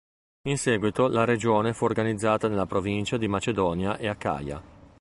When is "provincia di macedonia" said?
2.65-3.97